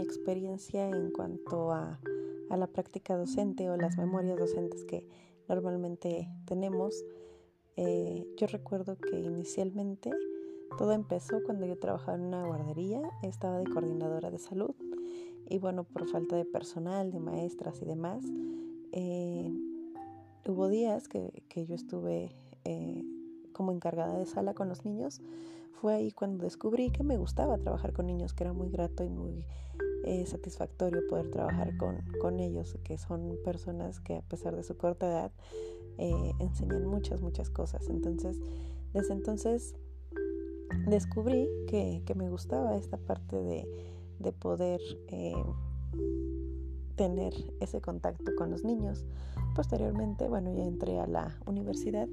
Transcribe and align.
experiencia 0.00 0.88
en 0.88 1.10
cuanto 1.10 1.72
a, 1.72 2.00
la 2.50 2.66
práctica 2.68 3.16
docente 3.16 3.68
o 3.68 3.76
las 3.76 3.98
memorias 3.98 4.38
docentes 4.38 4.84
que 4.84 5.06
normalmente 5.48 6.28
tenemos. 6.46 7.04
Eh, 7.76 8.24
yo 8.36 8.46
recuerdo 8.46 8.96
que 8.96 9.18
inicialmente 9.18 10.10
todo 10.78 10.92
empezó 10.92 11.42
cuando 11.44 11.66
yo 11.66 11.78
trabajaba 11.78 12.16
en 12.16 12.24
una 12.24 12.46
guardería, 12.46 13.02
estaba 13.22 13.58
de 13.58 13.66
coordinadora 13.66 14.30
de 14.30 14.38
salud 14.38 14.74
y 15.48 15.58
bueno, 15.58 15.84
por 15.84 16.08
falta 16.08 16.36
de 16.36 16.44
personal, 16.44 17.12
de 17.12 17.20
maestras 17.20 17.80
y 17.82 17.84
demás, 17.84 18.24
eh, 18.92 19.52
hubo 20.46 20.68
días 20.68 21.08
que, 21.08 21.30
yo 21.54 21.74
estuve 21.74 22.30
eh, 22.64 23.04
como 23.56 23.72
encargada 23.72 24.18
de 24.18 24.26
sala 24.26 24.54
con 24.54 24.68
los 24.68 24.84
niños. 24.84 25.22
Fue 25.72 25.94
ahí 25.94 26.12
cuando 26.12 26.44
descubrí 26.44 26.90
que 26.90 27.02
me 27.02 27.16
gustaba 27.16 27.58
trabajar 27.58 27.92
con 27.92 28.06
niños, 28.06 28.32
que 28.32 28.44
era 28.44 28.52
muy 28.52 28.68
grato 28.68 29.04
y 29.04 29.08
muy 29.08 29.46
eh, 30.04 30.26
satisfactorio 30.26 31.06
poder 31.08 31.30
trabajar 31.30 31.76
con, 31.76 32.02
con, 32.20 32.40
ellos, 32.40 32.78
que 32.84 32.98
son 32.98 33.36
personas 33.44 34.00
que 34.00 34.16
a 34.16 34.22
pesar 34.22 34.56
de 34.56 34.62
su 34.62 34.76
corta 34.76 35.06
edad 35.06 35.32
enseñan 35.98 36.86
muchas, 36.86 37.22
muchas 37.22 37.48
cosas. 37.48 37.88
Entonces, 37.88 38.38
desde 38.92 39.14
entonces 39.14 39.74
descubrí 40.86 41.48
que, 41.68 42.02
que 42.04 42.14
me 42.14 42.28
gustaba 42.28 42.76
esta 42.76 42.98
parte 42.98 43.42
de 43.42 43.66
de 44.18 44.32
poder 44.32 44.80
eh, 45.08 45.34
tener 46.96 47.34
ese 47.60 47.80
contacto 47.80 48.34
con 48.36 48.50
los 48.50 48.64
niños. 48.64 49.04
Posteriormente, 49.54 50.28
bueno, 50.28 50.52
ya 50.54 50.64
entré 50.64 51.00
a 51.00 51.06
la 51.06 51.38
universidad 51.46 52.08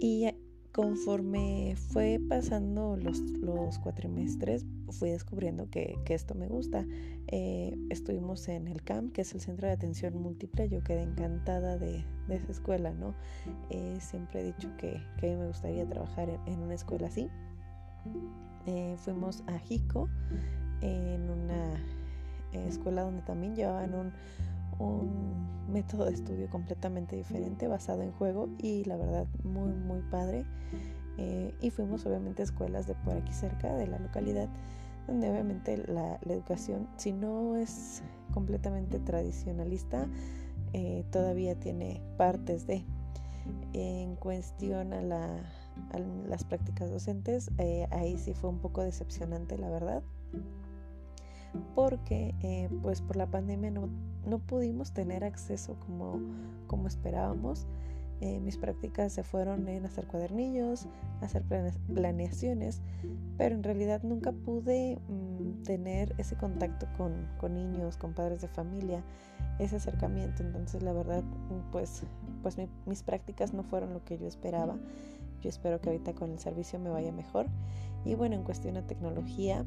y 0.00 0.26
conforme 0.72 1.74
fue 1.76 2.20
pasando 2.28 2.96
los, 2.96 3.20
los 3.20 3.78
cuatrimestres, 3.78 4.64
fui 4.90 5.10
descubriendo 5.10 5.68
que, 5.70 5.98
esto 6.08 6.34
me 6.34 6.48
gusta. 6.48 6.86
Eh, 7.28 7.76
estuvimos 7.90 8.48
en 8.48 8.68
el 8.68 8.82
CAMP, 8.82 9.12
que 9.12 9.22
es 9.22 9.34
el 9.34 9.40
Centro 9.40 9.66
de 9.66 9.72
Atención 9.72 10.20
Múltiple. 10.20 10.68
Yo 10.68 10.82
quedé 10.82 11.02
encantada 11.02 11.78
de, 11.78 12.04
esa 12.28 12.52
escuela, 12.52 12.92
¿no? 12.92 13.14
Eh, 13.70 13.98
siempre 14.00 14.40
he 14.40 14.44
dicho 14.44 14.68
que, 14.76 14.96
a 14.96 15.22
mí 15.22 15.36
me 15.36 15.48
gustaría 15.48 15.88
trabajar 15.88 16.28
en, 16.46 16.58
una 16.60 16.74
escuela 16.74 17.08
así. 17.08 17.28
fuimos 18.98 19.42
a 19.46 19.58
Jico 19.58 20.08
en 20.80 21.28
una 21.30 21.74
escuela 22.52 23.02
donde 23.02 23.22
también 23.22 23.54
llevaban 23.54 23.94
un, 23.94 24.12
método 25.70 26.06
de 26.06 26.12
estudio 26.12 26.48
completamente 26.50 27.16
diferente 27.16 27.68
basado 27.68 28.02
en 28.02 28.12
juego 28.12 28.48
y 28.58 28.84
la 28.84 28.96
verdad 28.96 29.26
muy 29.44 29.72
muy 29.72 30.00
padre. 30.10 30.44
Eh, 31.18 31.54
y 31.60 31.70
fuimos 31.70 32.06
obviamente 32.06 32.42
a 32.42 32.44
escuelas 32.44 32.86
de 32.86 32.94
por 32.94 33.16
aquí 33.16 33.32
cerca 33.32 33.74
de 33.74 33.86
la 33.86 33.98
localidad 33.98 34.48
donde 35.06 35.28
obviamente 35.28 35.76
la, 35.88 36.18
educación 36.26 36.88
si 36.96 37.12
no 37.12 37.56
es 37.56 38.02
completamente 38.32 38.98
tradicionalista 39.00 40.06
eh, 40.72 41.04
todavía 41.10 41.58
tiene 41.58 42.00
partes 42.16 42.66
de. 42.66 42.84
En 43.72 44.16
cuestión 44.16 44.92
a, 44.92 45.02
las 45.02 46.44
prácticas 46.44 46.90
docentes 46.90 47.50
eh, 47.58 47.88
ahí 47.90 48.16
sí 48.18 48.34
fue 48.34 48.50
un 48.50 48.58
poco 48.58 48.82
decepcionante 48.82 49.58
la 49.58 49.70
verdad 49.70 50.02
porque 51.74 52.34
eh, 52.42 52.68
pues 52.82 53.00
por 53.02 53.16
la 53.16 53.26
pandemia 53.26 53.70
no, 53.70 53.88
no, 54.26 54.38
pudimos 54.38 54.92
tener 54.92 55.24
acceso 55.24 55.76
como, 55.80 56.20
como 56.66 56.86
esperábamos. 56.86 57.66
Eh, 58.20 58.38
mis 58.38 58.58
prácticas 58.58 59.14
se 59.14 59.22
fueron 59.22 59.66
en 59.66 59.86
hacer 59.86 60.06
cuadernillos, 60.06 60.86
hacer 61.22 61.42
planeaciones, 61.94 62.82
pero 63.38 63.54
en 63.54 63.62
realidad 63.62 64.02
nunca 64.02 64.32
pude 64.32 64.98
mm, 65.08 65.62
tener 65.62 66.14
ese 66.18 66.36
contacto 66.36 66.86
con, 66.98 67.26
con, 67.38 67.54
niños, 67.54 67.96
con 67.96 68.12
padres 68.12 68.42
de 68.42 68.48
familia, 68.48 69.02
ese 69.58 69.76
acercamiento. 69.76 70.42
Entonces 70.42 70.82
la 70.82 70.92
verdad 70.92 71.24
pues, 71.72 72.02
pues 72.42 72.58
mis 72.84 73.02
prácticas 73.02 73.54
no 73.54 73.62
fueron 73.62 73.94
lo 73.94 74.04
que 74.04 74.18
yo 74.18 74.26
esperaba. 74.26 74.76
Yo 75.40 75.48
espero 75.48 75.80
que 75.80 75.88
ahorita 75.88 76.12
con 76.12 76.30
el 76.32 76.38
servicio 76.38 76.78
me 76.78 76.90
vaya 76.90 77.12
mejor. 77.12 77.46
Y 78.04 78.14
bueno, 78.14 78.34
en 78.34 78.42
cuestión 78.42 78.74
de 78.74 78.82
tecnología, 78.82 79.64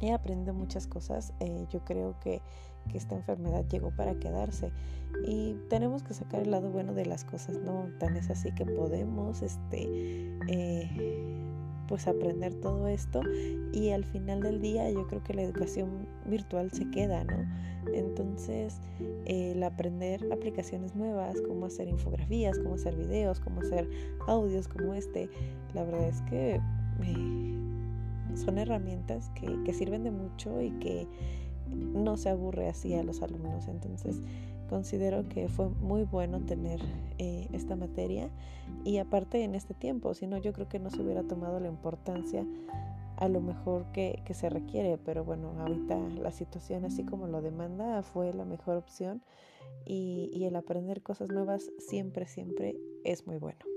he 0.00 0.12
aprendido 0.12 0.54
muchas 0.54 0.86
cosas. 0.86 1.32
Eh, 1.40 1.66
yo 1.70 1.84
creo 1.84 2.18
que, 2.20 2.40
esta 2.94 3.16
enfermedad 3.16 3.64
llegó 3.68 3.90
para 3.90 4.14
quedarse 4.14 4.70
y 5.26 5.56
tenemos 5.68 6.04
que 6.04 6.14
sacar 6.14 6.42
el 6.42 6.52
lado 6.52 6.70
bueno 6.70 6.94
de 6.94 7.04
las 7.04 7.24
cosas, 7.24 7.58
¿no? 7.58 7.88
Tan 7.98 8.16
es 8.16 8.30
así 8.30 8.52
que 8.52 8.64
podemos, 8.64 9.42
este, 9.42 9.88
eh, 10.46 11.26
pues 11.88 12.06
aprender 12.06 12.54
todo 12.54 12.86
esto 12.86 13.22
y 13.72 13.90
al 13.90 14.04
final 14.04 14.40
del 14.40 14.60
día 14.60 14.88
yo 14.88 15.06
creo 15.08 15.22
que 15.24 15.34
la 15.34 15.42
educación 15.42 16.06
virtual 16.26 16.70
se 16.70 16.88
queda, 16.90 17.24
¿no? 17.24 17.44
Entonces, 17.92 18.80
el 19.24 19.62
aprender 19.62 20.24
aplicaciones 20.32 20.94
nuevas, 20.94 21.40
cómo 21.46 21.66
hacer 21.66 21.88
infografías, 21.88 22.58
cómo 22.58 22.74
hacer 22.74 22.96
videos, 22.96 23.40
cómo 23.40 23.62
hacer 23.62 23.88
audios 24.28 24.68
como 24.68 24.94
este, 24.94 25.28
la 25.74 25.82
verdad 25.82 26.08
es 26.08 26.22
que... 26.22 26.60
son 28.34 28.58
herramientas 28.58 29.30
que, 29.34 29.72
sirven 29.72 30.04
de 30.04 30.10
mucho 30.10 30.60
y 30.60 30.70
que 30.72 31.06
no 31.70 32.16
se 32.16 32.28
aburre 32.28 32.68
así 32.68 32.94
a 32.94 33.02
los 33.02 33.22
alumnos. 33.22 33.68
Entonces 33.68 34.20
considero 34.68 35.28
que 35.28 35.48
fue 35.48 35.68
muy 35.68 36.02
bueno 36.04 36.40
tener 36.40 36.80
eh, 37.18 37.48
esta 37.52 37.76
materia 37.76 38.30
y 38.84 38.98
aparte 38.98 39.42
en 39.44 39.54
este 39.54 39.74
tiempo, 39.74 40.14
si 40.14 40.26
no 40.26 40.38
yo 40.38 40.52
creo 40.52 40.68
que 40.68 40.78
no 40.78 40.90
se 40.90 41.02
hubiera 41.02 41.22
tomado 41.22 41.60
la 41.60 41.68
importancia 41.68 42.44
a 43.16 43.28
lo 43.28 43.40
mejor 43.40 43.86
que, 43.92 44.22
se 44.32 44.50
requiere, 44.50 44.98
pero 44.98 45.24
bueno, 45.24 45.54
ahorita 45.58 45.96
la 46.20 46.32
situación 46.32 46.84
así 46.84 47.04
como 47.04 47.26
lo 47.26 47.40
demanda 47.40 48.02
fue 48.02 48.34
la 48.34 48.44
mejor 48.44 48.76
opción 48.76 49.22
y 49.86 50.44
el 50.44 50.56
aprender 50.56 51.02
cosas 51.02 51.30
nuevas 51.30 51.70
siempre, 51.78 52.26
siempre 52.26 52.76
es 53.04 53.26
muy 53.26 53.38
bueno. 53.38 53.75